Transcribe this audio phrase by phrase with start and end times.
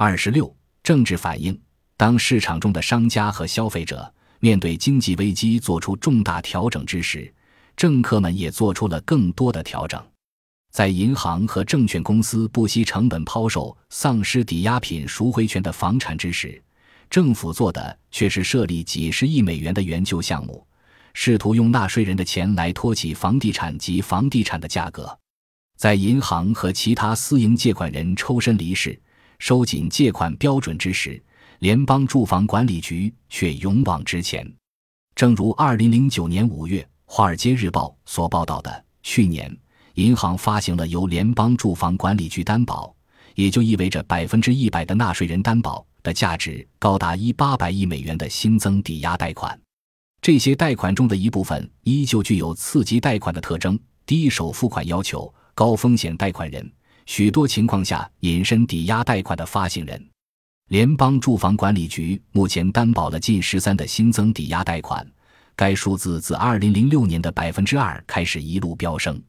[0.00, 1.60] 二十六，政治反应。
[1.96, 7.34] 当市场中的商家和消费者面对经济危机做出重大调整之时，
[7.76, 10.00] 政客们也做出了更多的调整。
[10.70, 16.62] 在银行和证券公司不惜成本抛售丧失抵押品赎回权的房产之时，
[17.10, 20.64] 政府做的却是设立几十亿美元的援救项目，
[21.12, 25.18] 试图用纳税人的钱来托起房地产及房地产的价格。
[25.76, 28.96] 在银行和其他私营借款人抽身离世、
[29.38, 31.22] 收紧借款标准之时，
[31.60, 34.46] 联邦住房管理局却勇往直前。
[35.14, 39.56] 正如2009年5月《华尔街日报》所报道的，去年
[39.94, 42.94] 银行发行了由联邦住房管理局担保，
[43.34, 49.58] 也就意味着百分之一百的纳税人担保的价值高达一八百亿美元的新增抵押贷款。
[50.20, 55.32] 这些贷款中的一部分依旧具有次级贷款的特征：低首付款要求。
[55.54, 56.72] 高风险贷款人，
[57.08, 60.08] 许多情况下隐身抵押贷款的发行人。
[60.68, 65.04] 联邦住房管理局目前担保了近十三的新增抵押贷款，
[65.56, 69.20] 该数字自二零零六年的百分之二开始一路飙升。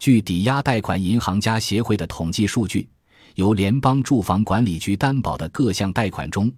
[0.00, 2.88] 据抵押贷款银行家协会的统计数据，
[3.36, 6.52] 由联邦住房管理局担保的各项贷款中，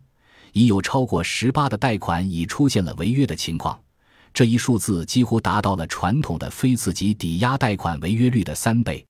[0.55, 3.79] 已有超过十八的贷款已出现了违约的情况。
[4.33, 9.05] 这一数字几乎达到了传统的非次级抵押贷款违约率的三倍。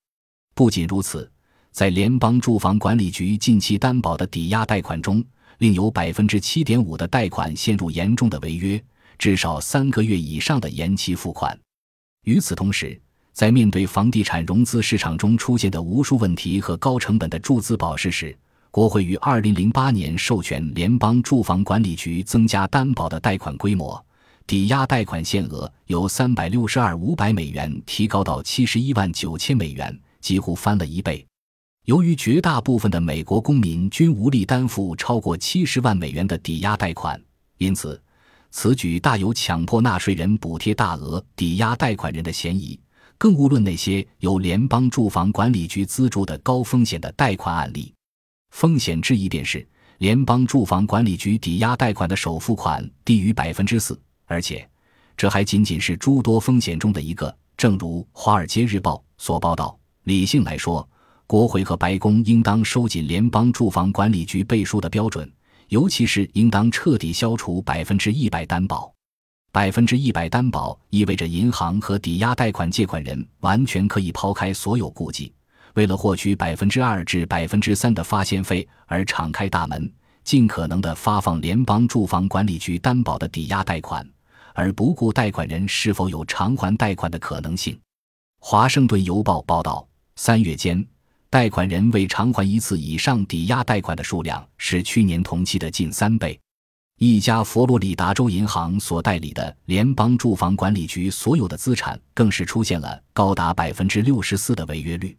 [0.53, 1.29] 不仅如此，
[1.75, 5.21] 在联邦住房管理局近期担保的抵押贷款中，
[5.57, 8.81] 另有百分之七点五的贷款陷入严重的违约，
[9.19, 11.59] 至少三个月以上的延期付款。
[12.23, 12.97] 与此同时，
[13.33, 18.33] 在面对房地产融资市场中出现的无数问题和高成本的注资保释时，
[18.71, 24.01] 国会于二零零八年授权联邦住房管理局增加担保的贷款规模。
[24.47, 31.25] 抵押贷款限额由三百六十二五百美元提高到七十一万九千美元，几乎翻了一倍。
[31.85, 37.21] 由于绝大部分的美国公民均无力担负超过七十万美元的抵押贷款，
[37.59, 38.01] 因此
[38.49, 42.79] 此举大有强迫纳税人补贴大额抵押贷款人的嫌疑。
[43.19, 47.93] 更无论那些由联邦住房管理局资助的高风险的贷款案例。
[48.49, 49.65] 风险之一便是
[49.99, 53.97] 联邦住房管理局抵押贷款的首付款低于百分之四。
[54.25, 54.67] 而且，
[55.15, 57.33] 这还仅仅是诸多风险中的一个。
[57.55, 60.87] 正如《华尔街日报》所报道，理性来说，
[61.27, 65.31] 国会和白宫应当收紧联邦住房管理局背书的标准，
[65.69, 68.93] 尤其是应当彻底消除百分之一百担保。
[69.51, 75.33] 百分之一百担保意味着银行和抵押贷款借款人完全可以抛开所有顾忌，
[75.75, 79.91] 为了获取百分之二至百分之三的发现费而敞开大门，
[80.23, 84.07] 尽可能的发放联邦住房管理局担保的抵押贷款。
[84.53, 87.73] 而不顾贷款人是否有偿还贷款的可能性，
[88.39, 90.85] 《华盛顿邮报》报道，三月间，
[91.35, 96.39] 贷款人未偿还一次以上抵押贷款的数量是去年同期的近三倍。
[96.97, 105.13] 一家佛罗里达州银行所代理的联邦住房管理局所有的资产更是出现了高达百分之六十四的违约率。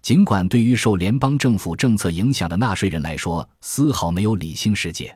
[0.00, 5.14] 尽管对于受联邦政府政策影响的纳税人来说丝毫没有理性世界，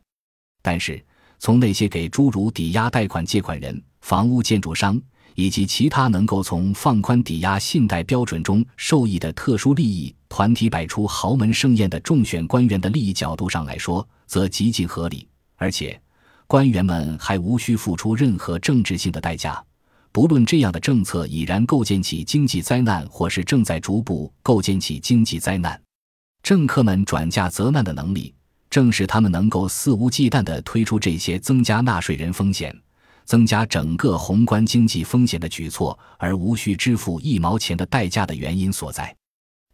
[0.61, 1.03] 但是。
[1.41, 4.99] 从那些给诸如抵押贷款借款人、房屋建筑商
[5.35, 15.27] 以及其他能够从放宽抵押信贷标准中受益的特殊利益团体摆出豪门盛宴的众选官员的利益角度上来说，则极尽合理。
[15.57, 16.01] 而且，
[16.47, 19.63] 官员们还无需付出任何政治性的代价。
[20.13, 25.81] 不论这样的政策已然构建起经济灾难，或是正在逐步构建起经济灾难，
[26.43, 28.33] 政客们转嫁责难的能力。
[28.71, 32.77] 正是他们能够肆无忌惮地推出这些增加纳税人风险、
[33.25, 39.15] 增加整个宏观经济风险的举措，而无需支付一毛钱的代价的原因所在。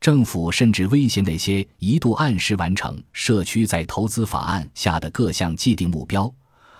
[0.00, 6.32] 政府甚至威胁那些一度按时完成社区在投资法案下的各项既定目标，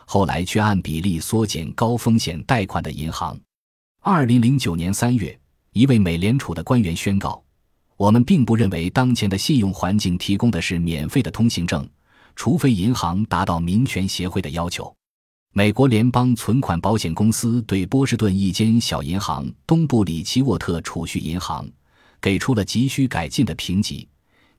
[0.07, 3.39] 后来却按比例缩减高风险贷款的银行。
[4.01, 5.39] 二零零九年三月，
[5.73, 7.43] 一位美联储的官员宣告
[7.99, 11.87] ：“我们并不认为当前的信用环境提供的是免费的通行证。”
[12.37, 14.91] 除非银行达到民权协会的要求，
[15.53, 21.69] 美国联邦存款保险公司对波士顿一间小银行东部里奇沃特储蓄银行
[22.21, 24.07] 给出了急需改进的评级。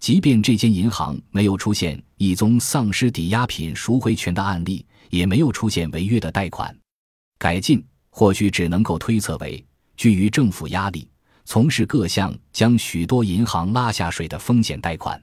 [0.02, 6.76] 即便这间银行没有出现一宗丧失抵押品赎回权的案例，也没有出现违约的贷款。
[7.38, 9.64] 改进或许只能够推测为
[9.96, 11.08] 基于政府压力，
[11.46, 15.22] 从事各项将许多银行拉下水的风险贷款。